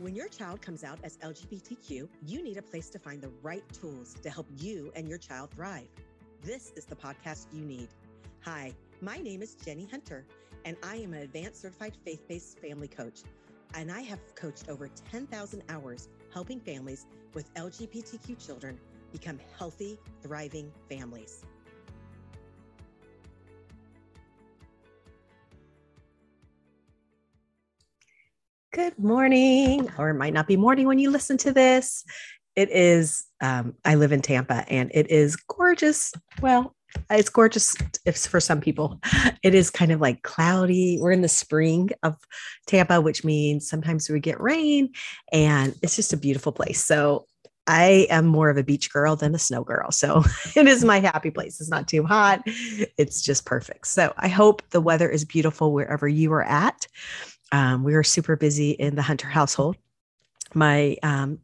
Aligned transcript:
When 0.00 0.14
your 0.14 0.28
child 0.28 0.62
comes 0.62 0.82
out 0.82 0.98
as 1.04 1.18
LGBTQ, 1.18 2.08
you 2.26 2.42
need 2.42 2.56
a 2.56 2.62
place 2.62 2.88
to 2.88 2.98
find 2.98 3.20
the 3.20 3.28
right 3.42 3.62
tools 3.70 4.16
to 4.22 4.30
help 4.30 4.46
you 4.56 4.90
and 4.96 5.06
your 5.06 5.18
child 5.18 5.50
thrive. 5.50 5.88
This 6.42 6.72
is 6.74 6.86
the 6.86 6.96
podcast 6.96 7.48
you 7.52 7.66
need. 7.66 7.88
Hi, 8.46 8.72
my 9.02 9.18
name 9.18 9.42
is 9.42 9.56
Jenie 9.56 9.90
Hunter, 9.90 10.24
and 10.64 10.78
I 10.82 10.96
am 10.96 11.12
an 11.12 11.20
advanced 11.20 11.60
certified 11.60 11.98
faith 12.02 12.26
based 12.28 12.60
family 12.60 12.88
coach. 12.88 13.20
And 13.74 13.92
I 13.92 14.00
have 14.00 14.20
coached 14.36 14.70
over 14.70 14.88
10,000 14.88 15.62
hours 15.68 16.08
helping 16.32 16.60
families 16.60 17.04
with 17.34 17.52
LGBTQ 17.52 18.42
children 18.42 18.80
become 19.12 19.38
healthy, 19.58 19.98
thriving 20.22 20.72
families. 20.88 21.44
Good 28.80 28.98
morning, 28.98 29.90
or 29.98 30.08
it 30.08 30.14
might 30.14 30.32
not 30.32 30.46
be 30.46 30.56
morning 30.56 30.86
when 30.86 30.98
you 30.98 31.10
listen 31.10 31.36
to 31.38 31.52
this. 31.52 32.02
It 32.56 32.70
is, 32.70 33.26
um, 33.42 33.74
I 33.84 33.96
live 33.96 34.10
in 34.10 34.22
Tampa 34.22 34.64
and 34.68 34.90
it 34.94 35.10
is 35.10 35.36
gorgeous. 35.36 36.14
Well, 36.40 36.74
it's 37.10 37.28
gorgeous 37.28 37.76
if 38.06 38.16
for 38.16 38.40
some 38.40 38.58
people. 38.62 38.98
It 39.42 39.54
is 39.54 39.68
kind 39.68 39.92
of 39.92 40.00
like 40.00 40.22
cloudy. 40.22 40.98
We're 40.98 41.12
in 41.12 41.20
the 41.20 41.28
spring 41.28 41.90
of 42.02 42.16
Tampa, 42.66 43.02
which 43.02 43.22
means 43.22 43.68
sometimes 43.68 44.08
we 44.08 44.18
get 44.18 44.40
rain 44.40 44.92
and 45.30 45.74
it's 45.82 45.96
just 45.96 46.14
a 46.14 46.16
beautiful 46.16 46.52
place. 46.52 46.82
So 46.82 47.26
I 47.66 48.06
am 48.08 48.24
more 48.24 48.48
of 48.48 48.56
a 48.56 48.64
beach 48.64 48.90
girl 48.90 49.14
than 49.14 49.34
a 49.34 49.38
snow 49.38 49.62
girl. 49.62 49.90
So 49.90 50.24
it 50.56 50.66
is 50.66 50.84
my 50.84 51.00
happy 51.00 51.30
place. 51.30 51.60
It's 51.60 51.70
not 51.70 51.86
too 51.86 52.04
hot. 52.04 52.42
It's 52.46 53.22
just 53.22 53.44
perfect. 53.44 53.88
So 53.88 54.14
I 54.16 54.28
hope 54.28 54.62
the 54.70 54.80
weather 54.80 55.08
is 55.08 55.26
beautiful 55.26 55.72
wherever 55.72 56.08
you 56.08 56.32
are 56.32 56.44
at. 56.44 56.86
Um, 57.52 57.82
we 57.84 57.94
are 57.94 58.02
super 58.02 58.36
busy 58.36 58.70
in 58.70 58.94
the 58.94 59.02
Hunter 59.02 59.28
household. 59.28 59.76
My 60.54 60.96
um, 61.02 61.40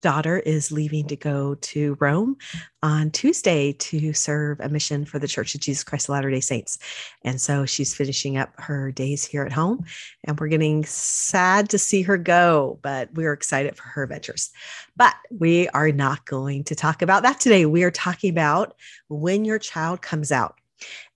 daughter 0.00 0.38
is 0.38 0.70
leaving 0.70 1.06
to 1.08 1.16
go 1.16 1.56
to 1.56 1.96
Rome 2.00 2.36
on 2.82 3.10
Tuesday 3.10 3.72
to 3.72 4.12
serve 4.12 4.60
a 4.60 4.68
mission 4.68 5.04
for 5.04 5.18
the 5.18 5.26
Church 5.26 5.54
of 5.54 5.60
Jesus 5.60 5.82
Christ 5.82 6.08
of 6.08 6.12
Latter 6.12 6.30
day 6.30 6.40
Saints. 6.40 6.78
And 7.22 7.40
so 7.40 7.66
she's 7.66 7.94
finishing 7.94 8.36
up 8.36 8.52
her 8.58 8.92
days 8.92 9.24
here 9.24 9.42
at 9.42 9.52
home, 9.52 9.84
and 10.24 10.38
we're 10.38 10.48
getting 10.48 10.84
sad 10.84 11.68
to 11.70 11.78
see 11.78 12.02
her 12.02 12.16
go, 12.16 12.78
but 12.82 13.12
we're 13.14 13.32
excited 13.32 13.76
for 13.76 13.84
her 13.84 14.04
adventures. 14.04 14.50
But 14.96 15.14
we 15.30 15.68
are 15.70 15.90
not 15.90 16.24
going 16.26 16.64
to 16.64 16.74
talk 16.74 17.02
about 17.02 17.22
that 17.24 17.40
today. 17.40 17.66
We 17.66 17.82
are 17.82 17.90
talking 17.90 18.30
about 18.30 18.74
when 19.08 19.44
your 19.44 19.58
child 19.58 20.02
comes 20.02 20.30
out. 20.30 20.60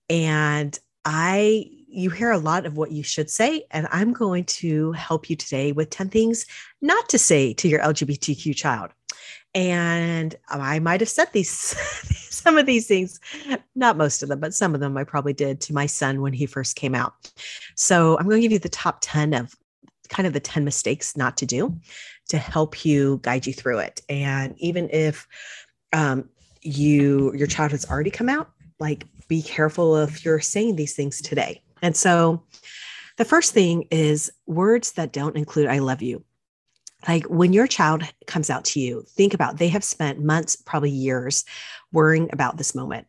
And 0.09 0.77
I 1.05 1.69
you 1.93 2.09
hear 2.09 2.31
a 2.31 2.37
lot 2.37 2.65
of 2.65 2.75
what 2.75 2.91
you 2.91 3.03
should 3.03 3.29
say, 3.29 3.65
and 3.71 3.87
I'm 3.91 4.13
going 4.13 4.45
to 4.45 4.91
help 4.93 5.29
you 5.29 5.35
today 5.35 5.71
with 5.71 5.89
10 5.89 6.09
things 6.09 6.45
not 6.81 7.07
to 7.09 7.17
say 7.17 7.53
to 7.53 7.67
your 7.67 7.79
LGBTQ 7.79 8.55
child. 8.55 8.91
And 9.55 10.35
I 10.49 10.79
might 10.79 11.01
have 11.01 11.09
said 11.09 11.31
these, 11.31 11.49
some 12.29 12.57
of 12.57 12.65
these 12.65 12.87
things, 12.87 13.19
not 13.75 13.97
most 13.97 14.23
of 14.23 14.29
them, 14.29 14.39
but 14.39 14.53
some 14.53 14.73
of 14.73 14.81
them 14.81 14.97
I 14.97 15.03
probably 15.03 15.33
did 15.33 15.61
to 15.61 15.73
my 15.73 15.85
son 15.85 16.21
when 16.21 16.33
he 16.33 16.47
first 16.47 16.75
came 16.75 16.95
out. 16.95 17.31
So 17.75 18.17
I'm 18.17 18.25
going 18.25 18.37
to 18.37 18.41
give 18.41 18.51
you 18.51 18.59
the 18.59 18.69
top 18.69 18.97
10 19.01 19.33
of 19.33 19.55
kind 20.09 20.25
of 20.25 20.33
the 20.33 20.39
10 20.39 20.63
mistakes 20.63 21.15
not 21.15 21.37
to 21.37 21.45
do 21.45 21.79
to 22.29 22.37
help 22.37 22.83
you 22.85 23.19
guide 23.21 23.45
you 23.45 23.53
through 23.53 23.79
it. 23.79 24.01
And 24.09 24.55
even 24.57 24.89
if 24.91 25.27
um, 25.91 26.29
you 26.61 27.33
your 27.35 27.47
child 27.47 27.71
has 27.71 27.89
already 27.89 28.09
come 28.09 28.29
out, 28.29 28.49
like 28.79 29.05
be 29.27 29.41
careful 29.41 29.97
if 29.97 30.25
you're 30.25 30.39
saying 30.39 30.75
these 30.75 30.95
things 30.95 31.21
today 31.21 31.61
and 31.83 31.95
so 31.95 32.41
the 33.17 33.25
first 33.25 33.53
thing 33.53 33.87
is 33.91 34.31
words 34.47 34.93
that 34.93 35.13
don't 35.13 35.37
include 35.37 35.67
I 35.67 35.79
love 35.79 36.01
you. 36.01 36.23
Like 37.07 37.25
when 37.25 37.53
your 37.53 37.67
child 37.67 38.03
comes 38.25 38.49
out 38.49 38.63
to 38.65 38.79
you, 38.79 39.03
think 39.07 39.33
about 39.33 39.57
they 39.57 39.67
have 39.67 39.83
spent 39.83 40.23
months, 40.23 40.55
probably 40.55 40.89
years, 40.89 41.43
worrying 41.91 42.29
about 42.31 42.57
this 42.57 42.73
moment. 42.73 43.05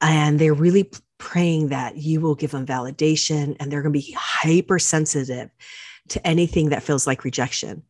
And 0.00 0.38
they're 0.38 0.54
really 0.54 0.90
praying 1.18 1.68
that 1.68 1.96
you 1.96 2.20
will 2.20 2.34
give 2.34 2.52
them 2.52 2.64
validation 2.64 3.56
and 3.58 3.70
they're 3.70 3.82
going 3.82 3.92
to 3.92 3.98
be 3.98 4.14
hypersensitive 4.16 5.50
to 6.08 6.26
anything 6.26 6.68
that 6.68 6.82
feels 6.82 7.06
like 7.06 7.24
rejection. 7.24 7.82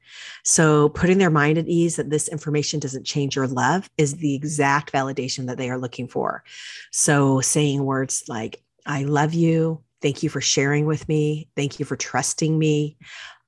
So, 0.44 0.90
putting 0.90 1.18
their 1.18 1.30
mind 1.30 1.56
at 1.56 1.66
ease 1.66 1.96
that 1.96 2.10
this 2.10 2.28
information 2.28 2.78
doesn't 2.78 3.06
change 3.06 3.36
your 3.36 3.46
love 3.46 3.88
is 3.96 4.16
the 4.16 4.34
exact 4.34 4.92
validation 4.92 5.46
that 5.46 5.56
they 5.56 5.70
are 5.70 5.78
looking 5.78 6.08
for. 6.08 6.44
So, 6.90 7.40
saying 7.40 7.84
words 7.84 8.24
like, 8.28 8.62
I 8.84 9.04
love 9.04 9.32
you, 9.32 9.82
Thank 10.02 10.22
you 10.22 10.28
for 10.28 10.40
sharing 10.40 10.84
with 10.86 11.08
me. 11.08 11.48
Thank 11.56 11.78
you 11.78 11.84
for 11.86 11.96
trusting 11.96 12.58
me. 12.58 12.96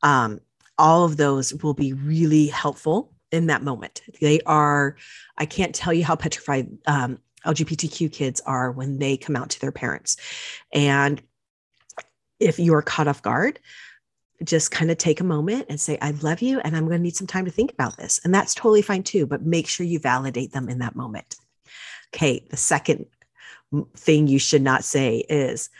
Um, 0.02 0.40
all 0.78 1.04
of 1.04 1.16
those 1.16 1.52
will 1.62 1.74
be 1.74 1.92
really 1.92 2.46
helpful 2.46 3.12
in 3.32 3.46
that 3.46 3.62
moment. 3.62 4.02
They 4.20 4.40
are, 4.42 4.96
I 5.36 5.46
can't 5.46 5.74
tell 5.74 5.92
you 5.92 6.04
how 6.04 6.16
petrified 6.16 6.68
um, 6.86 7.18
LGBTQ 7.44 8.12
kids 8.12 8.40
are 8.46 8.70
when 8.70 8.98
they 8.98 9.16
come 9.16 9.36
out 9.36 9.50
to 9.50 9.60
their 9.60 9.72
parents. 9.72 10.16
And 10.72 11.20
if 12.40 12.58
you 12.58 12.74
are 12.74 12.82
caught 12.82 13.08
off 13.08 13.22
guard, 13.22 13.58
just 14.42 14.70
kind 14.70 14.90
of 14.90 14.98
take 14.98 15.20
a 15.20 15.24
moment 15.24 15.66
and 15.68 15.80
say, 15.80 15.96
I 16.02 16.10
love 16.10 16.42
you, 16.42 16.60
and 16.60 16.76
I'm 16.76 16.86
going 16.86 16.98
to 16.98 17.02
need 17.02 17.16
some 17.16 17.26
time 17.26 17.44
to 17.44 17.50
think 17.50 17.72
about 17.72 17.96
this. 17.96 18.20
And 18.24 18.34
that's 18.34 18.54
totally 18.54 18.82
fine 18.82 19.02
too, 19.02 19.26
but 19.26 19.42
make 19.42 19.68
sure 19.68 19.86
you 19.86 19.98
validate 19.98 20.52
them 20.52 20.68
in 20.68 20.80
that 20.80 20.96
moment. 20.96 21.36
Okay. 22.14 22.46
The 22.50 22.56
second 22.56 23.06
thing 23.96 24.26
you 24.26 24.38
should 24.38 24.62
not 24.62 24.84
say 24.84 25.24
is, 25.28 25.70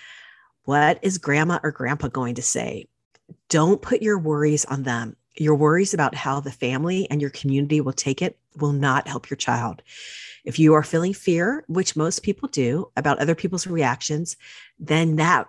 what 0.65 0.99
is 1.03 1.19
grandma 1.19 1.59
or 1.63 1.71
grandpa 1.71 2.09
going 2.09 2.37
to 2.37 2.43
say? 2.43 2.89
Don't 3.49 3.83
put 3.83 4.03
your 4.03 4.19
worries 4.19 4.65
on 4.65 4.83
them. 4.83 5.17
Your 5.37 5.55
worries 5.55 5.95
about 5.95 6.15
how 6.15 6.41
the 6.41 6.53
family 6.53 7.09
and 7.11 7.21
your 7.21 7.31
community 7.31 7.81
will 7.81 7.93
take 7.93 8.23
it 8.23 8.39
will 8.57 8.73
not 8.73 9.09
help 9.09 9.29
your 9.29 9.37
child. 9.37 9.83
If 10.45 10.59
you 10.59 10.75
are 10.75 10.83
feeling 10.83 11.13
fear, 11.13 11.65
which 11.69 11.97
most 11.97 12.23
people 12.23 12.49
do 12.49 12.91
about 12.97 13.19
other 13.19 13.35
people's 13.35 13.67
reactions, 13.67 14.37
then 14.79 15.17
that 15.17 15.49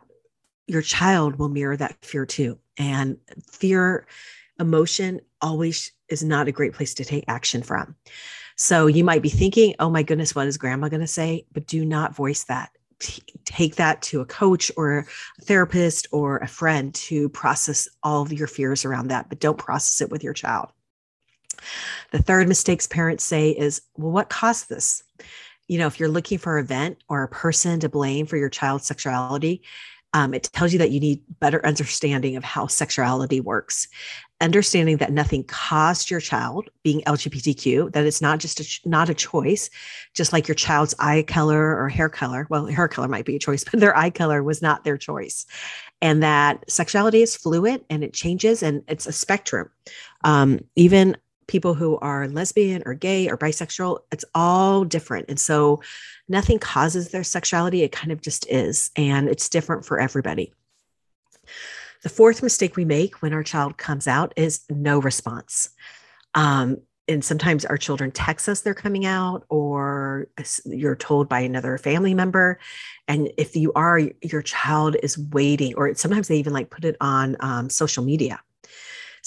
your 0.67 0.81
child 0.81 1.37
will 1.37 1.49
mirror 1.49 1.77
that 1.77 2.03
fear 2.03 2.25
too. 2.25 2.57
And 2.77 3.17
fear 3.51 4.07
emotion 4.59 5.21
always 5.41 5.91
is 6.09 6.23
not 6.23 6.47
a 6.47 6.51
great 6.51 6.73
place 6.73 6.93
to 6.95 7.05
take 7.05 7.25
action 7.27 7.61
from. 7.61 7.95
So 8.55 8.87
you 8.87 9.03
might 9.03 9.21
be 9.21 9.29
thinking, 9.29 9.75
oh 9.79 9.89
my 9.89 10.01
goodness, 10.01 10.33
what 10.33 10.47
is 10.47 10.57
grandma 10.57 10.87
going 10.89 11.01
to 11.01 11.07
say? 11.07 11.45
But 11.51 11.67
do 11.67 11.85
not 11.85 12.15
voice 12.15 12.45
that 12.45 12.71
take 13.45 13.75
that 13.75 14.01
to 14.03 14.21
a 14.21 14.25
coach 14.25 14.71
or 14.75 14.99
a 14.99 15.05
therapist 15.41 16.07
or 16.11 16.37
a 16.37 16.47
friend 16.47 16.93
to 16.95 17.29
process 17.29 17.87
all 18.03 18.21
of 18.21 18.33
your 18.33 18.47
fears 18.47 18.85
around 18.85 19.07
that, 19.09 19.29
but 19.29 19.39
don't 19.39 19.57
process 19.57 20.01
it 20.01 20.11
with 20.11 20.23
your 20.23 20.33
child. 20.33 20.69
The 22.11 22.21
third 22.21 22.47
mistakes 22.47 22.87
parents 22.87 23.23
say 23.23 23.51
is, 23.51 23.81
well, 23.97 24.11
what 24.11 24.29
caused 24.29 24.69
this? 24.69 25.03
You 25.67 25.79
know, 25.79 25.87
if 25.87 25.99
you're 25.99 26.09
looking 26.09 26.37
for 26.37 26.57
an 26.57 26.65
event 26.65 27.03
or 27.09 27.23
a 27.23 27.27
person 27.27 27.79
to 27.79 27.89
blame 27.89 28.25
for 28.27 28.37
your 28.37 28.49
child's 28.49 28.85
sexuality, 28.85 29.63
um, 30.15 30.33
it 30.33 30.49
tells 30.53 30.71
you 30.71 30.79
that 30.79 30.91
you 30.91 30.99
need 30.99 31.21
better 31.39 31.63
understanding 31.65 32.37
of 32.37 32.43
how 32.43 32.67
sexuality 32.67 33.41
works 33.41 33.87
understanding 34.41 34.97
that 34.97 35.13
nothing 35.13 35.43
caused 35.43 36.09
your 36.09 36.19
child 36.19 36.69
being 36.83 37.01
LGBTQ, 37.01 37.93
that 37.93 38.05
it's 38.05 38.21
not 38.21 38.39
just 38.39 38.59
a, 38.59 38.89
not 38.89 39.09
a 39.09 39.13
choice, 39.13 39.69
just 40.13 40.33
like 40.33 40.47
your 40.47 40.55
child's 40.55 40.93
eye 40.99 41.23
color 41.23 41.77
or 41.81 41.87
hair 41.87 42.09
color. 42.09 42.45
Well, 42.49 42.65
hair 42.65 42.87
color 42.87 43.07
might 43.07 43.25
be 43.25 43.35
a 43.35 43.39
choice, 43.39 43.63
but 43.71 43.79
their 43.79 43.97
eye 43.97 44.09
color 44.09 44.43
was 44.43 44.61
not 44.61 44.83
their 44.83 44.97
choice. 44.97 45.45
And 46.01 46.21
that 46.21 46.69
sexuality 46.69 47.21
is 47.21 47.35
fluid 47.35 47.85
and 47.89 48.03
it 48.03 48.13
changes 48.13 48.61
and 48.61 48.83
it's 48.87 49.07
a 49.07 49.13
spectrum. 49.13 49.69
Um, 50.23 50.59
even 50.75 51.15
people 51.47 51.73
who 51.73 51.97
are 51.97 52.27
lesbian 52.27 52.83
or 52.85 52.93
gay 52.93 53.29
or 53.29 53.37
bisexual, 53.37 53.99
it's 54.11 54.25
all 54.33 54.83
different. 54.83 55.29
And 55.29 55.39
so 55.39 55.81
nothing 56.27 56.59
causes 56.59 57.11
their 57.11 57.23
sexuality. 57.23 57.83
It 57.83 57.91
kind 57.91 58.11
of 58.11 58.21
just 58.21 58.47
is. 58.49 58.91
And 58.95 59.29
it's 59.29 59.49
different 59.49 59.85
for 59.85 59.99
everybody. 59.99 60.53
The 62.03 62.09
fourth 62.09 62.43
mistake 62.43 62.75
we 62.75 62.85
make 62.85 63.21
when 63.21 63.33
our 63.33 63.43
child 63.43 63.77
comes 63.77 64.07
out 64.07 64.33
is 64.35 64.61
no 64.69 64.99
response. 64.99 65.69
Um, 66.33 66.77
and 67.07 67.23
sometimes 67.23 67.65
our 67.65 67.77
children 67.77 68.11
text 68.11 68.49
us 68.49 68.61
they're 68.61 68.73
coming 68.73 69.05
out, 69.05 69.45
or 69.49 70.27
you're 70.65 70.95
told 70.95 71.29
by 71.29 71.41
another 71.41 71.77
family 71.77 72.13
member. 72.13 72.59
And 73.07 73.31
if 73.37 73.55
you 73.55 73.71
are, 73.73 74.01
your 74.21 74.41
child 74.41 74.95
is 75.03 75.17
waiting, 75.17 75.75
or 75.75 75.93
sometimes 75.93 76.27
they 76.27 76.37
even 76.37 76.53
like 76.53 76.71
put 76.71 76.83
it 76.83 76.97
on 76.99 77.37
um, 77.39 77.69
social 77.69 78.03
media. 78.03 78.39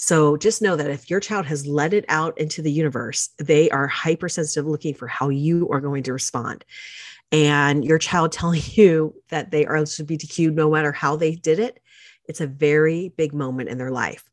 So 0.01 0.37
just 0.37 0.61
know 0.61 0.77
that 0.77 0.89
if 0.89 1.09
your 1.09 1.19
child 1.19 1.45
has 1.47 1.67
let 1.67 1.93
it 1.93 2.05
out 2.07 2.37
into 2.37 2.61
the 2.61 2.71
universe, 2.71 3.31
they 3.37 3.69
are 3.69 3.85
hypersensitive 3.85 4.65
looking 4.65 4.93
for 4.93 5.07
how 5.07 5.27
you 5.27 5.67
are 5.71 5.81
going 5.81 6.03
to 6.03 6.13
respond. 6.13 6.63
And 7.33 7.83
your 7.83 7.99
child 7.99 8.31
telling 8.31 8.61
you 8.63 9.13
that 9.27 9.51
they 9.51 9.65
are 9.65 9.75
LGBTQ, 9.75 10.53
no 10.53 10.71
matter 10.71 10.93
how 10.93 11.17
they 11.17 11.35
did 11.35 11.59
it, 11.59 11.81
it's 12.29 12.39
a 12.39 12.47
very 12.47 13.09
big 13.17 13.33
moment 13.33 13.67
in 13.67 13.77
their 13.77 13.91
life. 13.91 14.23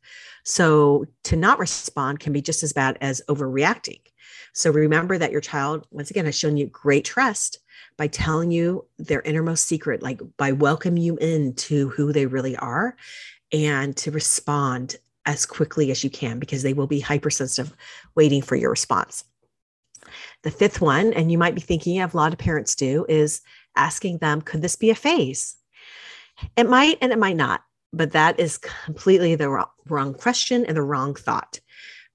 So 0.44 1.06
to 1.24 1.34
not 1.34 1.58
respond 1.58 2.20
can 2.20 2.32
be 2.32 2.42
just 2.42 2.62
as 2.62 2.72
bad 2.72 2.96
as 3.00 3.20
overreacting. 3.28 4.00
So 4.52 4.70
remember 4.70 5.18
that 5.18 5.32
your 5.32 5.40
child, 5.40 5.84
once 5.90 6.12
again, 6.12 6.26
has 6.26 6.38
shown 6.38 6.56
you 6.56 6.68
great 6.68 7.04
trust 7.04 7.58
by 7.96 8.06
telling 8.06 8.52
you 8.52 8.86
their 8.98 9.20
innermost 9.22 9.66
secret, 9.66 10.00
like 10.00 10.20
by 10.36 10.52
welcoming 10.52 11.02
you 11.02 11.16
into 11.16 11.88
who 11.88 12.12
they 12.12 12.26
really 12.26 12.56
are 12.56 12.96
and 13.52 13.96
to 13.96 14.12
respond 14.12 14.96
as 15.26 15.44
quickly 15.44 15.90
as 15.90 16.02
you 16.02 16.10
can 16.10 16.38
because 16.38 16.62
they 16.62 16.72
will 16.72 16.86
be 16.86 17.00
hypersensitive 17.00 17.74
waiting 18.14 18.40
for 18.40 18.56
your 18.56 18.70
response. 18.70 19.24
The 20.44 20.50
fifth 20.50 20.80
one, 20.80 21.12
and 21.12 21.30
you 21.30 21.38
might 21.38 21.54
be 21.54 21.60
thinking 21.60 22.00
of 22.00 22.14
a 22.14 22.16
lot 22.16 22.32
of 22.32 22.38
parents 22.38 22.76
do, 22.76 23.04
is 23.08 23.42
asking 23.76 24.18
them, 24.18 24.40
could 24.40 24.62
this 24.62 24.76
be 24.76 24.90
a 24.90 24.94
phase? 24.94 25.56
It 26.56 26.68
might 26.68 26.98
and 27.00 27.12
it 27.12 27.18
might 27.18 27.36
not, 27.36 27.62
but 27.92 28.12
that 28.12 28.38
is 28.38 28.58
completely 28.58 29.34
the 29.34 29.66
wrong, 29.86 30.14
question 30.14 30.64
and 30.64 30.76
the 30.76 30.82
wrong 30.82 31.14
thought. 31.14 31.60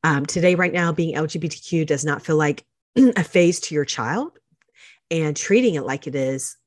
Um, 0.04 0.26
today, 0.26 0.56
right 0.56 0.74
now, 0.74 0.92
being 0.92 1.16
LGBTQ 1.16 1.86
does 1.86 2.06
not 2.06 2.22
feel 2.22 2.38
like 2.38 2.66
a 2.96 3.24
phase 3.24 3.60
to 3.62 3.76
your 3.76 3.86
child, 3.86 4.40
and 5.12 5.36
treating 5.36 5.76
it 5.76 5.84
like 5.84 6.08
it 6.08 6.16
is 6.16 6.58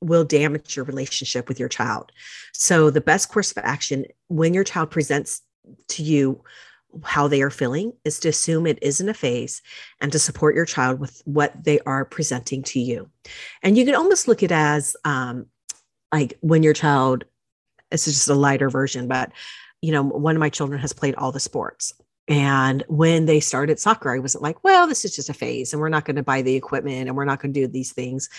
will 0.00 0.24
damage 0.24 0.76
your 0.76 0.84
relationship 0.86 1.48
with 1.48 1.60
your 1.60 1.68
child. 1.68 2.10
So, 2.52 2.90
the 2.90 3.00
best 3.00 3.28
course 3.28 3.50
of 3.52 3.58
action 3.58 4.06
when 4.28 4.54
your 4.54 4.64
child 4.64 4.90
presents 4.90 5.42
to 5.88 6.02
you 6.02 6.42
how 7.04 7.28
they 7.28 7.42
are 7.42 7.50
feeling 7.50 7.92
is 8.04 8.18
to 8.20 8.28
assume 8.28 8.66
it 8.66 8.78
isn't 8.82 9.08
a 9.08 9.14
phase 9.14 9.62
and 10.00 10.10
to 10.12 10.18
support 10.18 10.54
your 10.54 10.64
child 10.64 10.98
with 10.98 11.22
what 11.24 11.64
they 11.64 11.78
are 11.80 12.04
presenting 12.04 12.62
to 12.64 12.80
you. 12.80 13.08
And 13.62 13.78
you 13.78 13.84
can 13.84 13.94
almost 13.94 14.28
look 14.28 14.42
at 14.42 14.52
as 14.52 14.96
um, 15.04 15.46
like 16.12 16.36
when 16.40 16.62
your 16.62 16.74
child, 16.74 17.24
it's 17.90 18.04
just 18.04 18.28
a 18.28 18.34
lighter 18.34 18.70
version, 18.70 19.08
but 19.08 19.30
you 19.80 19.92
know, 19.92 20.02
one 20.02 20.36
of 20.36 20.40
my 20.40 20.50
children 20.50 20.80
has 20.80 20.92
played 20.92 21.14
all 21.14 21.32
the 21.32 21.40
sports. 21.40 21.94
And 22.30 22.84
when 22.86 23.26
they 23.26 23.40
started 23.40 23.80
soccer, 23.80 24.14
I 24.14 24.20
wasn't 24.20 24.44
like, 24.44 24.62
well, 24.62 24.86
this 24.86 25.04
is 25.04 25.16
just 25.16 25.28
a 25.28 25.34
phase 25.34 25.72
and 25.72 25.82
we're 25.82 25.88
not 25.88 26.04
going 26.04 26.14
to 26.14 26.22
buy 26.22 26.42
the 26.42 26.54
equipment 26.54 27.08
and 27.08 27.16
we're 27.16 27.24
not 27.24 27.42
going 27.42 27.52
to 27.52 27.60
do 27.60 27.66
these 27.66 27.92
things. 27.92 28.30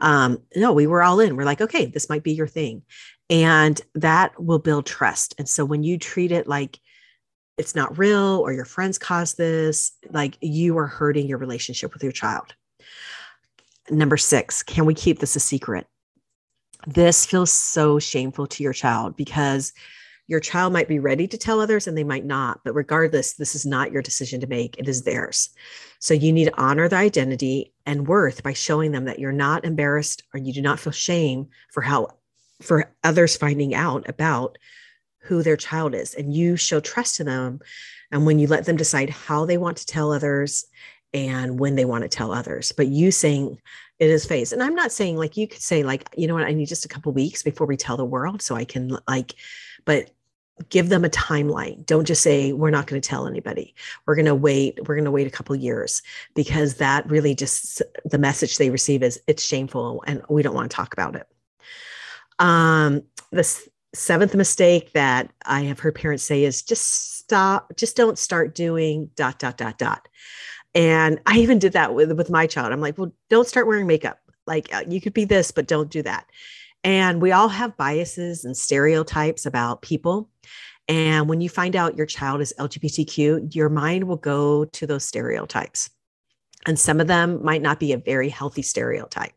Um, 0.00 0.42
no, 0.56 0.72
we 0.72 0.86
were 0.86 1.02
all 1.02 1.20
in. 1.20 1.36
We're 1.36 1.44
like, 1.44 1.60
okay, 1.60 1.84
this 1.84 2.08
might 2.08 2.22
be 2.22 2.32
your 2.32 2.46
thing. 2.46 2.82
And 3.28 3.78
that 3.94 4.42
will 4.42 4.58
build 4.58 4.86
trust. 4.86 5.34
And 5.36 5.46
so 5.46 5.62
when 5.66 5.82
you 5.82 5.98
treat 5.98 6.32
it 6.32 6.48
like 6.48 6.80
it's 7.58 7.74
not 7.74 7.98
real 7.98 8.40
or 8.42 8.50
your 8.52 8.64
friends 8.64 8.96
caused 8.96 9.36
this, 9.36 9.92
like 10.10 10.38
you 10.40 10.76
are 10.78 10.86
hurting 10.86 11.26
your 11.26 11.38
relationship 11.38 11.92
with 11.92 12.02
your 12.02 12.12
child. 12.12 12.54
Number 13.90 14.16
six, 14.16 14.62
can 14.62 14.86
we 14.86 14.94
keep 14.94 15.18
this 15.18 15.36
a 15.36 15.40
secret? 15.40 15.86
This 16.86 17.26
feels 17.26 17.52
so 17.52 17.98
shameful 17.98 18.46
to 18.46 18.62
your 18.62 18.72
child 18.72 19.16
because 19.16 19.74
your 20.26 20.40
child 20.40 20.72
might 20.72 20.88
be 20.88 20.98
ready 20.98 21.26
to 21.28 21.38
tell 21.38 21.60
others 21.60 21.86
and 21.86 21.96
they 21.96 22.04
might 22.04 22.24
not. 22.24 22.60
But 22.64 22.74
regardless, 22.74 23.34
this 23.34 23.54
is 23.54 23.66
not 23.66 23.92
your 23.92 24.02
decision 24.02 24.40
to 24.40 24.46
make, 24.46 24.78
it 24.78 24.88
is 24.88 25.02
theirs. 25.02 25.50
So 25.98 26.14
you 26.14 26.32
need 26.32 26.46
to 26.46 26.60
honor 26.60 26.88
their 26.88 27.00
identity 27.00 27.72
and 27.86 28.06
worth 28.06 28.42
by 28.42 28.54
showing 28.54 28.92
them 28.92 29.04
that 29.04 29.18
you're 29.18 29.32
not 29.32 29.64
embarrassed 29.64 30.22
or 30.32 30.40
you 30.40 30.52
do 30.52 30.62
not 30.62 30.80
feel 30.80 30.92
shame 30.92 31.48
for 31.72 31.82
how 31.82 32.08
for 32.62 32.92
others 33.02 33.36
finding 33.36 33.74
out 33.74 34.08
about 34.08 34.56
who 35.20 35.42
their 35.42 35.56
child 35.56 35.94
is 35.94 36.14
and 36.14 36.34
you 36.34 36.56
show 36.56 36.80
trust 36.80 37.16
to 37.16 37.24
them 37.24 37.60
and 38.12 38.26
when 38.26 38.38
you 38.38 38.46
let 38.46 38.64
them 38.64 38.76
decide 38.76 39.10
how 39.10 39.44
they 39.44 39.58
want 39.58 39.76
to 39.76 39.86
tell 39.86 40.12
others 40.12 40.66
and 41.12 41.58
when 41.58 41.74
they 41.74 41.84
want 41.84 42.02
to 42.02 42.08
tell 42.08 42.32
others 42.32 42.72
but 42.72 42.86
you 42.86 43.10
saying 43.10 43.58
it 43.98 44.10
is 44.10 44.24
phase 44.24 44.52
and 44.52 44.62
i'm 44.62 44.74
not 44.74 44.92
saying 44.92 45.16
like 45.16 45.36
you 45.36 45.48
could 45.48 45.62
say 45.62 45.82
like 45.82 46.08
you 46.16 46.26
know 46.26 46.34
what 46.34 46.44
i 46.44 46.52
need 46.52 46.66
just 46.66 46.84
a 46.84 46.88
couple 46.88 47.12
weeks 47.12 47.42
before 47.42 47.66
we 47.66 47.76
tell 47.76 47.96
the 47.96 48.04
world 48.04 48.40
so 48.40 48.54
i 48.54 48.64
can 48.64 48.96
like 49.08 49.34
but 49.84 50.10
give 50.68 50.88
them 50.88 51.04
a 51.04 51.08
timeline 51.08 51.84
don't 51.84 52.06
just 52.06 52.22
say 52.22 52.52
we're 52.52 52.70
not 52.70 52.86
going 52.86 53.00
to 53.00 53.08
tell 53.08 53.26
anybody 53.26 53.74
we're 54.06 54.14
going 54.14 54.24
to 54.24 54.34
wait 54.34 54.78
we're 54.86 54.94
going 54.94 55.04
to 55.04 55.10
wait 55.10 55.26
a 55.26 55.30
couple 55.30 55.54
years 55.56 56.00
because 56.34 56.76
that 56.76 57.08
really 57.10 57.34
just 57.34 57.82
the 58.04 58.18
message 58.18 58.56
they 58.56 58.70
receive 58.70 59.02
is 59.02 59.20
it's 59.26 59.44
shameful 59.44 60.04
and 60.06 60.22
we 60.28 60.42
don't 60.42 60.54
want 60.54 60.70
to 60.70 60.74
talk 60.74 60.92
about 60.92 61.16
it 61.16 61.26
um 62.38 63.02
this 63.32 63.68
seventh 63.94 64.34
mistake 64.34 64.92
that 64.92 65.30
I 65.46 65.62
have 65.62 65.78
heard 65.78 65.94
parents 65.94 66.24
say 66.24 66.44
is 66.44 66.62
just 66.62 67.18
stop, 67.18 67.74
just 67.76 67.96
don't 67.96 68.18
start 68.18 68.54
doing 68.54 69.10
dot, 69.16 69.38
dot, 69.38 69.56
dot, 69.56 69.78
dot. 69.78 70.08
And 70.74 71.20
I 71.26 71.38
even 71.38 71.58
did 71.58 71.72
that 71.72 71.94
with, 71.94 72.12
with 72.12 72.30
my 72.30 72.46
child. 72.46 72.72
I'm 72.72 72.80
like, 72.80 72.98
well, 72.98 73.12
don't 73.30 73.46
start 73.46 73.66
wearing 73.66 73.86
makeup. 73.86 74.18
Like 74.46 74.74
uh, 74.74 74.84
you 74.88 75.00
could 75.00 75.14
be 75.14 75.24
this, 75.24 75.50
but 75.50 75.68
don't 75.68 75.90
do 75.90 76.02
that. 76.02 76.26
And 76.84 77.20
we 77.22 77.32
all 77.32 77.48
have 77.48 77.76
biases 77.76 78.44
and 78.44 78.56
stereotypes 78.56 79.46
about 79.46 79.82
people. 79.82 80.28
And 80.86 81.28
when 81.28 81.40
you 81.40 81.48
find 81.48 81.74
out 81.74 81.96
your 81.96 82.06
child 82.06 82.42
is 82.42 82.52
LGBTQ, 82.58 83.54
your 83.54 83.70
mind 83.70 84.04
will 84.04 84.16
go 84.16 84.66
to 84.66 84.86
those 84.86 85.04
stereotypes. 85.04 85.88
And 86.66 86.78
some 86.78 87.00
of 87.00 87.06
them 87.06 87.42
might 87.42 87.62
not 87.62 87.80
be 87.80 87.92
a 87.92 87.98
very 87.98 88.28
healthy 88.28 88.62
stereotype. 88.62 89.32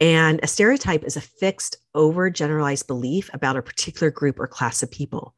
And 0.00 0.40
a 0.42 0.46
stereotype 0.46 1.04
is 1.04 1.16
a 1.16 1.22
fixed, 1.22 1.78
overgeneralized 1.94 2.86
belief 2.86 3.30
about 3.32 3.56
a 3.56 3.62
particular 3.62 4.10
group 4.10 4.38
or 4.38 4.46
class 4.46 4.82
of 4.82 4.90
people. 4.90 5.34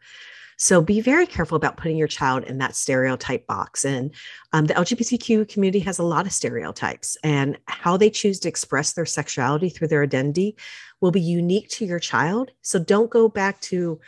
So 0.58 0.82
be 0.82 1.00
very 1.00 1.26
careful 1.26 1.56
about 1.56 1.76
putting 1.76 1.96
your 1.96 2.08
child 2.08 2.42
in 2.44 2.58
that 2.58 2.74
stereotype 2.74 3.46
box. 3.46 3.84
And 3.84 4.12
um, 4.52 4.66
the 4.66 4.74
LGBTQ 4.74 5.48
community 5.48 5.78
has 5.80 6.00
a 6.00 6.02
lot 6.02 6.26
of 6.26 6.32
stereotypes, 6.32 7.16
and 7.22 7.56
how 7.66 7.96
they 7.96 8.10
choose 8.10 8.40
to 8.40 8.48
express 8.48 8.92
their 8.92 9.06
sexuality 9.06 9.68
through 9.68 9.88
their 9.88 10.02
identity 10.02 10.56
will 11.00 11.12
be 11.12 11.20
unique 11.20 11.68
to 11.70 11.86
your 11.86 12.00
child. 12.00 12.50
So 12.62 12.80
don't 12.80 13.08
go 13.08 13.28
back 13.28 13.60
to 13.62 14.00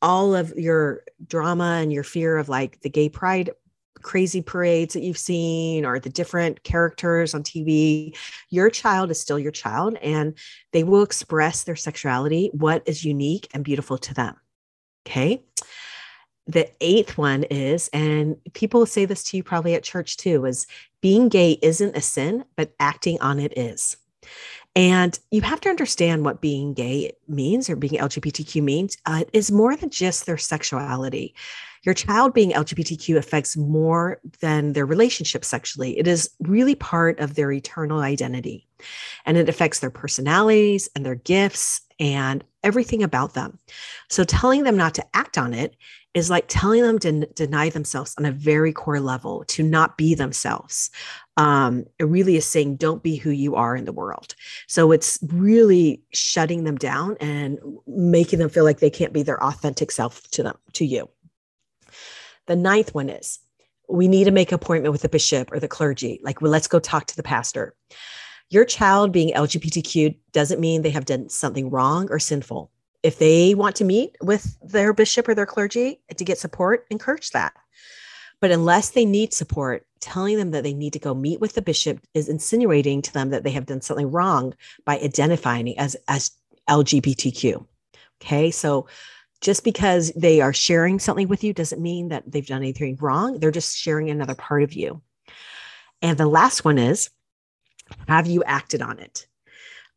all 0.00 0.34
of 0.34 0.52
your 0.56 1.02
drama 1.26 1.78
and 1.82 1.92
your 1.92 2.04
fear 2.04 2.38
of 2.38 2.48
like 2.48 2.80
the 2.80 2.90
gay 2.90 3.08
pride 3.08 3.50
crazy 4.02 4.40
parades 4.40 4.94
that 4.94 5.02
you've 5.02 5.18
seen 5.18 5.84
or 5.84 5.98
the 5.98 6.08
different 6.08 6.62
characters 6.62 7.34
on 7.34 7.42
TV, 7.42 8.16
your 8.48 8.70
child 8.70 9.10
is 9.10 9.20
still 9.20 9.38
your 9.38 9.52
child 9.52 9.96
and 10.00 10.38
they 10.72 10.84
will 10.84 11.02
express 11.02 11.64
their 11.64 11.76
sexuality, 11.76 12.50
what 12.52 12.82
is 12.86 13.04
unique 13.04 13.48
and 13.52 13.64
beautiful 13.64 13.98
to 13.98 14.14
them. 14.14 14.36
Okay. 15.06 15.42
The 16.48 16.70
eighth 16.80 17.18
one 17.18 17.44
is, 17.44 17.88
and 17.92 18.36
people 18.54 18.84
say 18.86 19.04
this 19.04 19.22
to 19.24 19.36
you 19.36 19.42
probably 19.42 19.74
at 19.74 19.82
church 19.82 20.16
too, 20.16 20.46
is 20.46 20.66
being 21.00 21.28
gay 21.28 21.58
isn't 21.62 21.96
a 21.96 22.00
sin, 22.00 22.44
but 22.56 22.74
acting 22.80 23.20
on 23.20 23.38
it 23.38 23.56
is. 23.56 23.96
And 24.74 25.18
you 25.30 25.42
have 25.42 25.60
to 25.62 25.68
understand 25.68 26.24
what 26.24 26.40
being 26.40 26.72
gay 26.72 27.12
means 27.28 27.68
or 27.68 27.76
being 27.76 28.00
LGBTQ 28.00 28.62
means. 28.62 28.96
Uh, 29.06 29.24
is 29.32 29.50
more 29.50 29.76
than 29.76 29.90
just 29.90 30.26
their 30.26 30.38
sexuality 30.38 31.34
your 31.84 31.94
child 31.94 32.34
being 32.34 32.50
LGBTQ 32.50 33.16
affects 33.16 33.56
more 33.56 34.20
than 34.40 34.72
their 34.72 34.86
relationship 34.86 35.44
sexually. 35.44 35.98
It 35.98 36.06
is 36.06 36.30
really 36.40 36.74
part 36.74 37.18
of 37.20 37.34
their 37.34 37.52
eternal 37.52 38.00
identity. 38.00 38.66
And 39.24 39.36
it 39.36 39.48
affects 39.48 39.80
their 39.80 39.90
personalities 39.90 40.88
and 40.94 41.04
their 41.04 41.14
gifts 41.14 41.82
and 42.00 42.44
everything 42.62 43.02
about 43.02 43.34
them. 43.34 43.58
So 44.08 44.24
telling 44.24 44.64
them 44.64 44.76
not 44.76 44.94
to 44.94 45.06
act 45.14 45.38
on 45.38 45.54
it 45.54 45.76
is 46.18 46.28
like 46.28 46.44
telling 46.48 46.82
them 46.82 46.98
to 46.98 47.26
deny 47.26 47.70
themselves 47.70 48.14
on 48.18 48.26
a 48.26 48.32
very 48.32 48.72
core 48.72 49.00
level, 49.00 49.44
to 49.48 49.62
not 49.62 49.96
be 49.96 50.14
themselves. 50.14 50.90
Um, 51.36 51.84
it 51.98 52.04
really 52.04 52.36
is 52.36 52.44
saying, 52.44 52.76
don't 52.76 53.02
be 53.02 53.16
who 53.16 53.30
you 53.30 53.54
are 53.54 53.76
in 53.76 53.84
the 53.84 53.92
world. 53.92 54.34
So 54.66 54.92
it's 54.92 55.18
really 55.28 56.02
shutting 56.12 56.64
them 56.64 56.76
down 56.76 57.16
and 57.20 57.58
making 57.86 58.40
them 58.40 58.50
feel 58.50 58.64
like 58.64 58.80
they 58.80 58.90
can't 58.90 59.12
be 59.12 59.22
their 59.22 59.42
authentic 59.42 59.90
self 59.90 60.28
to 60.32 60.42
them, 60.42 60.58
to 60.74 60.84
you. 60.84 61.08
The 62.46 62.56
ninth 62.56 62.94
one 62.94 63.08
is 63.08 63.38
we 63.88 64.08
need 64.08 64.24
to 64.24 64.30
make 64.30 64.52
appointment 64.52 64.92
with 64.92 65.02
the 65.02 65.08
bishop 65.08 65.50
or 65.52 65.60
the 65.60 65.68
clergy. 65.68 66.20
Like, 66.22 66.42
well, 66.42 66.50
let's 66.50 66.68
go 66.68 66.78
talk 66.78 67.06
to 67.06 67.16
the 67.16 67.22
pastor. 67.22 67.74
Your 68.50 68.64
child 68.64 69.12
being 69.12 69.32
LGBTQ 69.34 70.16
doesn't 70.32 70.60
mean 70.60 70.82
they 70.82 70.90
have 70.90 71.04
done 71.04 71.28
something 71.28 71.70
wrong 71.70 72.08
or 72.10 72.18
sinful. 72.18 72.70
If 73.02 73.18
they 73.18 73.54
want 73.54 73.76
to 73.76 73.84
meet 73.84 74.16
with 74.20 74.56
their 74.60 74.92
bishop 74.92 75.28
or 75.28 75.34
their 75.34 75.46
clergy 75.46 76.00
to 76.14 76.24
get 76.24 76.38
support, 76.38 76.86
encourage 76.90 77.30
that. 77.30 77.54
But 78.40 78.50
unless 78.50 78.90
they 78.90 79.04
need 79.04 79.32
support, 79.32 79.86
telling 80.00 80.36
them 80.36 80.52
that 80.52 80.62
they 80.62 80.74
need 80.74 80.92
to 80.92 80.98
go 80.98 81.14
meet 81.14 81.40
with 81.40 81.54
the 81.54 81.62
bishop 81.62 82.00
is 82.14 82.28
insinuating 82.28 83.02
to 83.02 83.12
them 83.12 83.30
that 83.30 83.44
they 83.44 83.50
have 83.50 83.66
done 83.66 83.80
something 83.80 84.10
wrong 84.10 84.54
by 84.84 84.98
identifying 84.98 85.78
as 85.78 85.96
as 86.06 86.32
LGBTQ. 86.68 87.66
Okay, 88.20 88.50
so 88.50 88.86
just 89.40 89.62
because 89.62 90.12
they 90.16 90.40
are 90.40 90.52
sharing 90.52 90.98
something 90.98 91.28
with 91.28 91.44
you 91.44 91.52
doesn't 91.52 91.80
mean 91.80 92.08
that 92.08 92.24
they've 92.30 92.46
done 92.46 92.62
anything 92.62 92.96
wrong. 93.00 93.38
They're 93.38 93.50
just 93.50 93.76
sharing 93.76 94.10
another 94.10 94.34
part 94.34 94.62
of 94.64 94.72
you. 94.72 95.00
And 96.02 96.18
the 96.18 96.26
last 96.26 96.64
one 96.64 96.78
is 96.78 97.10
have 98.08 98.26
you 98.26 98.42
acted 98.44 98.82
on 98.82 98.98
it? 98.98 99.27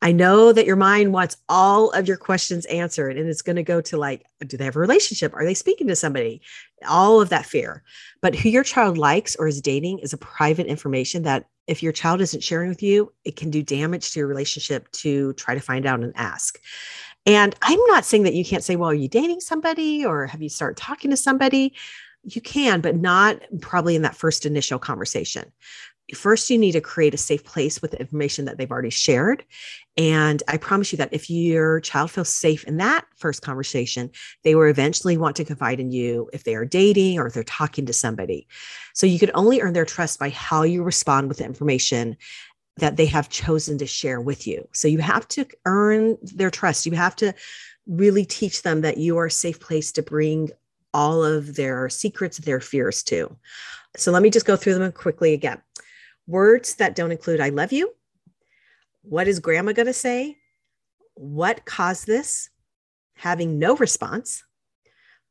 I 0.04 0.12
know 0.12 0.52
that 0.52 0.66
your 0.66 0.76
mind 0.76 1.14
wants 1.14 1.38
all 1.48 1.92
of 1.92 2.08
your 2.08 2.18
questions 2.18 2.66
answered, 2.66 3.18
and 3.18 3.30
it's 3.30 3.44
going 3.44 3.56
to 3.56 3.64
go 3.64 3.82
to 3.82 3.98
like, 3.98 4.26
do 4.46 4.58
they 4.58 4.66
have 4.66 4.76
a 4.76 4.80
relationship? 4.80 5.34
Are 5.36 5.46
they 5.46 5.54
speaking 5.54 5.88
to 5.88 5.96
somebody? 5.96 6.42
All 6.88 7.22
of 7.22 7.30
that 7.30 7.46
fear. 7.46 7.84
But 8.20 8.34
who 8.34 8.50
your 8.50 8.64
child 8.64 8.98
likes 8.98 9.36
or 9.36 9.48
is 9.48 9.62
dating 9.62 10.00
is 10.00 10.14
a 10.14 10.18
private 10.18 10.66
information 10.66 11.22
that 11.24 11.46
if 11.68 11.84
your 11.84 11.92
child 11.92 12.20
isn't 12.22 12.44
sharing 12.44 12.70
with 12.70 12.82
you, 12.82 13.14
it 13.26 13.36
can 13.36 13.52
do 13.52 13.62
damage 13.62 14.12
to 14.12 14.20
your 14.20 14.28
relationship 14.28 14.92
to 14.92 15.34
try 15.34 15.54
to 15.54 15.62
find 15.62 15.86
out 15.86 16.00
and 16.00 16.14
ask. 16.16 16.60
And 17.28 17.56
I'm 17.62 17.80
not 17.86 18.04
saying 18.04 18.24
that 18.24 18.34
you 18.34 18.44
can't 18.44 18.64
say, 18.64 18.76
well, 18.76 18.90
are 18.90 18.96
you 18.96 19.08
dating 19.08 19.42
somebody 19.42 20.04
or 20.04 20.26
have 20.26 20.42
you 20.42 20.50
started 20.50 20.82
talking 20.82 21.12
to 21.12 21.18
somebody? 21.18 21.76
You 22.24 22.42
can, 22.42 22.82
but 22.82 22.96
not 22.96 23.40
probably 23.62 23.96
in 23.96 24.02
that 24.02 24.16
first 24.16 24.46
initial 24.46 24.80
conversation. 24.80 25.52
First 26.14 26.50
you 26.50 26.58
need 26.58 26.74
to 26.74 26.82
create 26.82 27.14
a 27.14 27.18
safe 27.18 27.44
place 27.44 27.82
with 27.82 27.92
the 27.92 28.00
information 28.00 28.46
that 28.46 28.58
they've 28.58 28.72
already 28.72 28.90
shared. 28.90 29.44
And 29.98 30.42
i 30.48 30.58
promise 30.58 30.92
you 30.92 30.98
that 30.98 31.14
if 31.14 31.30
your 31.30 31.80
child 31.82 32.12
feels 32.12 32.30
safe 32.30 32.64
in 32.64 32.78
that 32.78 33.06
first 33.18 33.42
conversation 33.42 34.10
they 34.44 34.56
will 34.56 34.64
eventually 34.64 35.18
want 35.18 35.36
to 35.36 35.44
confide 35.44 35.80
in 35.80 35.92
you 35.92 36.30
if 36.32 36.44
they 36.44 36.56
are 36.56 36.66
dating 36.66 37.20
or 37.20 37.28
if 37.28 37.34
they're 37.34 37.44
talking 37.44 37.86
to 37.86 37.94
somebody. 37.94 38.48
So 38.94 39.06
you 39.06 39.20
can 39.20 39.32
only 39.34 39.62
earn 39.62 39.74
their 39.74 39.86
trust 39.86 40.20
by 40.20 40.30
how 40.30 40.64
you 40.64 40.84
respond 40.84 41.28
with 41.28 41.38
the 41.38 41.46
information 41.46 42.18
that 42.78 42.98
they 42.98 43.06
have 43.06 43.30
chosen 43.30 43.78
to 43.78 43.86
share 43.86 44.22
with 44.22 44.48
you. 44.48 44.68
So 44.74 44.88
you 44.88 45.00
have 45.00 45.28
to 45.30 45.46
earn 45.66 46.18
their 46.22 46.50
trust. 46.50 46.86
You 46.86 46.94
have 46.94 47.16
to 47.18 47.34
really 47.86 48.26
teach 48.26 48.64
them 48.64 48.82
that 48.82 48.98
you 48.98 49.18
are 49.18 49.26
a 49.26 49.32
safe 49.32 49.60
place 49.60 49.92
to 49.94 50.02
bring 50.02 50.50
all 50.94 51.24
of 51.24 51.56
their 51.56 51.90
secrets 51.90 52.38
their 52.38 52.60
fears 52.60 53.04
to. 53.04 53.36
So 53.98 54.12
let 54.12 54.24
me 54.24 54.30
just 54.30 54.46
go 54.46 54.56
through 54.56 54.76
them 54.76 54.92
quickly 54.92 55.34
again 55.34 55.62
Words 56.32 56.76
that 56.76 56.96
don't 56.96 57.12
include 57.12 57.42
I 57.42 57.50
love 57.50 57.74
you. 57.74 57.94
What 59.02 59.28
is 59.28 59.42
grandma 59.42 59.74
going 59.74 59.88
to 59.88 59.94
say? 59.94 60.38
What 61.16 61.66
caused 61.66 62.08
this? 62.08 62.50
Having 63.16 63.60
no 63.60 63.76
response. 63.76 64.42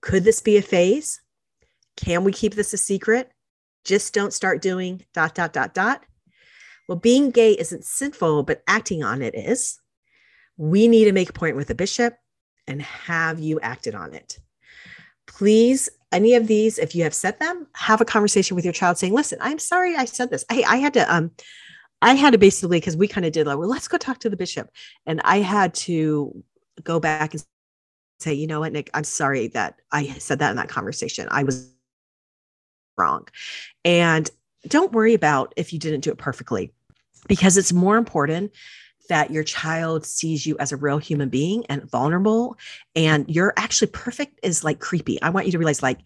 Could 0.03 0.25
this 0.25 0.43
be 0.43 0.59
a 0.59 0.63
phase? 0.63 1.23
Can 1.97 2.23
we 2.23 2.33
keep 2.33 2.55
this 2.55 2.75
a 2.75 2.77
secret? 2.77 3.31
Just 3.83 4.13
don't 4.13 4.35
start 4.35 4.61
doing 4.61 5.03
dot, 5.15 5.35
dot, 5.35 5.55
dot, 5.55 5.73
dot. 5.73 6.05
Well, 6.87 6.99
being 6.99 7.31
gay 7.31 7.53
isn't 7.53 7.87
sinful, 7.87 8.43
but 8.43 8.63
acting 8.67 9.03
on 9.03 9.23
it 9.23 9.35
is. 9.35 9.81
We 10.59 10.87
need 10.87 11.07
to 11.07 11.13
make 11.13 11.31
a 11.31 11.33
point 11.33 11.57
with 11.57 11.69
the 11.69 11.75
bishop 11.75 12.15
and 12.67 12.83
have 12.83 13.41
you 13.41 13.59
acted 13.61 13.95
on 13.95 14.13
it. 14.13 14.39
Please 15.27 15.89
any 16.13 16.35
of 16.35 16.47
these, 16.47 16.79
if 16.79 16.95
you 16.95 17.03
have 17.05 17.15
said 17.15 17.39
them, 17.39 17.67
have 17.75 18.01
a 18.01 18.05
conversation 18.05 18.57
with 18.57 18.65
your 18.65 18.73
child 18.73 18.99
saying, 18.99 19.15
listen, 19.15 19.39
I'm 19.41 19.59
sorry 19.59 19.95
I 19.97 20.05
said 20.05 20.31
this. 20.31 20.45
Hey, 20.51 20.65
I 20.65 20.77
had 20.77 20.95
to, 20.95 21.15
um, 21.15 21.31
I 22.03 22.15
had 22.15 22.33
to 22.33 22.39
basically, 22.39 22.79
because 22.79 22.97
we 22.97 23.07
kind 23.09 23.27
of 23.27 23.33
did 23.33 23.47
like, 23.47 23.59
well, 23.59 23.69
let's 23.69 23.89
go 23.89 23.97
talk 23.97 24.19
to 24.21 24.31
the 24.31 24.37
bishop. 24.37 24.71
And 25.07 25.21
I 25.23 25.39
had 25.39 25.75
to 25.75 26.43
go 26.83 26.99
back 26.99 27.35
and 27.35 27.45
say, 28.19 28.35
you 28.35 28.47
know 28.47 28.61
what, 28.61 28.73
Nick, 28.73 28.91
I'm 28.95 29.05
sorry 29.05 29.49
that 29.49 29.81
I 29.93 30.09
said 30.19 30.41
that 30.41 30.51
in 30.51 30.57
that 30.57 30.69
conversation. 30.69 31.29
I 31.31 31.45
was 31.45 31.71
wrong. 32.97 33.29
And 33.85 34.29
don't 34.67 34.93
worry 34.93 35.15
about 35.15 35.55
if 35.57 35.73
you 35.73 35.79
didn't 35.79 36.01
do 36.01 36.11
it 36.11 36.19
perfectly, 36.19 36.73
because 37.29 37.57
it's 37.57 37.73
more 37.73 37.97
important 37.97 38.53
that 39.11 39.31
your 39.31 39.43
child 39.43 40.07
sees 40.07 40.47
you 40.47 40.57
as 40.59 40.71
a 40.71 40.77
real 40.77 40.99
human 40.99 41.29
being 41.29 41.67
and 41.67 41.89
vulnerable 41.91 42.57
and 42.95 43.29
you're 43.29 43.53
actually 43.57 43.89
perfect 43.89 44.39
is 44.43 44.63
like 44.63 44.79
creepy. 44.79 45.21
I 45.21 45.31
want 45.31 45.47
you 45.47 45.53
to 45.53 45.59
realize 45.59 45.83
like 45.83 45.99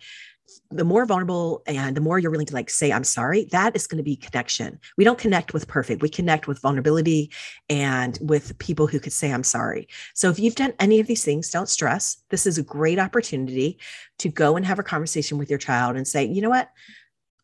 the 0.70 0.84
more 0.84 1.04
vulnerable 1.04 1.62
and 1.66 1.94
the 1.96 2.00
more 2.00 2.18
you're 2.18 2.30
willing 2.30 2.46
to 2.46 2.54
like 2.54 2.70
say 2.70 2.90
i'm 2.90 3.04
sorry 3.04 3.44
that 3.50 3.76
is 3.76 3.87
going 3.87 3.99
to 3.99 4.02
be 4.02 4.16
connection. 4.16 4.80
We 4.96 5.04
don't 5.04 5.18
connect 5.18 5.52
with 5.52 5.68
perfect. 5.68 6.02
We 6.02 6.08
connect 6.08 6.49
with 6.49 6.61
vulnerability 6.61 7.30
and 7.68 8.18
with 8.23 8.58
people 8.58 8.87
who 8.87 8.99
could 8.99 9.12
say 9.12 9.30
i'm 9.30 9.44
sorry. 9.44 9.87
So 10.14 10.30
if 10.30 10.38
you've 10.38 10.54
done 10.54 10.73
any 10.80 10.99
of 10.99 11.06
these 11.06 11.25
things 11.25 11.50
don't 11.50 11.68
stress. 11.68 12.16
This 12.30 12.46
is 12.46 12.56
a 12.56 12.62
great 12.62 12.99
opportunity 12.99 13.78
to 14.18 14.28
go 14.30 14.56
and 14.56 14.64
have 14.64 14.78
a 14.78 14.82
conversation 14.82 15.37
with 15.37 15.50
your 15.50 15.58
child 15.58 15.96
and 15.96 16.08
say 16.08 16.25
you 16.25 16.40
know 16.40 16.50
what? 16.50 16.70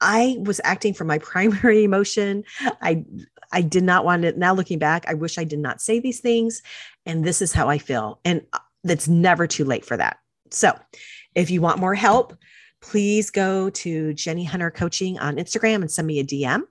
I 0.00 0.36
was 0.40 0.60
acting 0.64 0.94
from 0.94 1.06
my 1.06 1.18
primary 1.32 1.84
emotion. 1.84 2.44
I 2.80 3.04
I 3.52 3.62
did 3.62 3.82
not 3.82 4.04
want 4.04 4.24
it. 4.24 4.38
Now 4.38 4.54
looking 4.54 4.78
back, 4.78 5.04
I 5.08 5.14
wish 5.14 5.38
I 5.38 5.44
did 5.44 5.58
not 5.58 5.80
say 5.80 6.00
these 6.00 6.20
things. 6.20 6.62
And 7.06 7.24
this 7.24 7.42
is 7.42 7.52
how 7.52 7.68
I 7.68 7.78
feel. 7.78 8.20
And 8.24 8.44
uh, 8.52 8.58
that's 8.84 9.08
never 9.08 9.46
too 9.46 9.64
late 9.64 9.84
for 9.84 9.96
that. 9.96 10.18
So 10.50 10.78
if 11.34 11.50
you 11.50 11.60
want 11.60 11.78
more 11.78 11.94
help, 11.94 12.36
please 12.80 13.30
go 13.30 13.70
to 13.70 14.14
Jenie 14.14 14.44
Hunter 14.44 14.70
Coaching 14.70 15.18
on 15.18 15.36
Instagram 15.36 15.76
and 15.76 15.90
send 15.90 16.06
me 16.06 16.20
a 16.20 16.24
DM. 16.24 16.62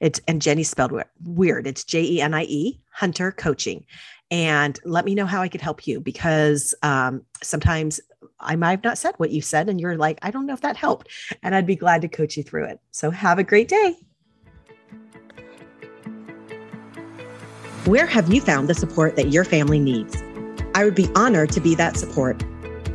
It's 0.00 0.20
and 0.26 0.40
Jenie 0.40 0.64
spelled 0.64 0.92
weird. 1.22 1.66
It's 1.66 1.84
J 1.84 2.02
E 2.02 2.20
N 2.22 2.32
I 2.32 2.44
E 2.44 2.80
Hunter 2.92 3.32
Coaching, 3.32 3.84
and 4.30 4.78
let 4.84 5.04
me 5.04 5.14
know 5.14 5.26
how 5.26 5.42
I 5.42 5.48
could 5.48 5.60
help 5.60 5.86
you 5.86 6.00
because 6.00 6.74
um, 6.82 7.22
sometimes 7.42 8.00
I 8.38 8.56
might 8.56 8.70
have 8.70 8.84
not 8.84 8.98
said 8.98 9.14
what 9.18 9.30
you 9.30 9.42
said, 9.42 9.68
and 9.68 9.78
you're 9.78 9.98
like, 9.98 10.18
I 10.22 10.30
don't 10.30 10.46
know 10.46 10.54
if 10.54 10.62
that 10.62 10.76
helped, 10.76 11.08
and 11.42 11.54
I'd 11.54 11.66
be 11.66 11.76
glad 11.76 12.00
to 12.02 12.08
coach 12.08 12.36
you 12.38 12.42
through 12.42 12.64
it. 12.64 12.80
So 12.92 13.10
have 13.10 13.38
a 13.38 13.44
great 13.44 13.68
day. 13.68 13.96
Where 17.86 18.04
have 18.04 18.30
you 18.30 18.42
found 18.42 18.68
the 18.68 18.74
support 18.74 19.16
that 19.16 19.30
your 19.30 19.42
family 19.42 19.78
needs? 19.78 20.22
I 20.74 20.84
would 20.84 20.94
be 20.94 21.08
honored 21.14 21.50
to 21.52 21.62
be 21.62 21.74
that 21.76 21.96
support. 21.96 22.44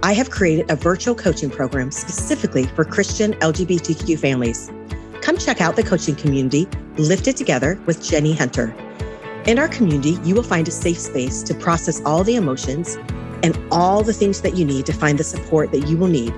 I 0.04 0.14
have 0.14 0.30
created 0.30 0.70
a 0.70 0.76
virtual 0.76 1.16
coaching 1.16 1.50
program 1.50 1.90
specifically 1.90 2.68
for 2.68 2.86
Christian 2.86 3.34
LGBTQ 3.34 4.20
families. 4.20 4.72
Come 5.22 5.40
check 5.40 5.60
out 5.60 5.76
the 5.76 5.82
coaching 5.82 6.14
community, 6.16 6.68
Lifted 6.98 7.36
Together 7.36 7.82
with 7.88 8.00
Jenie 8.04 8.36
Hunter. 8.36 8.76
In 9.48 9.58
our 9.58 9.68
community, 9.68 10.20
you 10.24 10.36
will 10.36 10.44
find 10.44 10.68
a 10.68 10.72
safe 10.72 11.00
space 11.00 11.42
to 11.42 11.56
process 11.56 12.00
all 12.06 12.24
the 12.24 12.36
emotions 12.36 12.96
and 13.42 13.58
all 13.72 14.04
the 14.04 14.14
things 14.14 14.42
that 14.42 14.56
you 14.56 14.66
need 14.66 14.86
to 14.86 14.94
find 14.94 15.18
the 15.18 15.24
support 15.24 15.72
that 15.72 15.88
you 15.88 15.98
will 15.98 16.10
need 16.10 16.32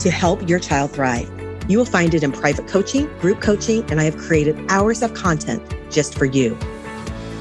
to 0.00 0.10
help 0.10 0.48
your 0.48 0.58
child 0.58 0.92
thrive. 0.92 1.30
You 1.68 1.76
will 1.76 1.84
find 1.84 2.14
it 2.14 2.22
in 2.22 2.32
private 2.32 2.66
coaching, 2.68 3.06
group 3.18 3.42
coaching, 3.42 3.84
and 3.90 4.00
I 4.00 4.04
have 4.04 4.16
created 4.16 4.58
hours 4.70 5.02
of 5.02 5.12
content 5.12 5.62
just 5.90 6.16
for 6.16 6.24
you. 6.24 6.58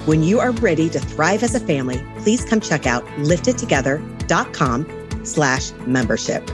When 0.05 0.23
you 0.23 0.39
are 0.39 0.51
ready 0.51 0.89
to 0.89 0.99
thrive 0.99 1.43
as 1.43 1.53
a 1.53 1.59
family, 1.59 2.03
please 2.19 2.43
come 2.43 2.59
check 2.59 2.87
out 2.87 3.05
liftedtogether.com 3.17 5.23
slash 5.23 5.71
membership. 5.85 6.49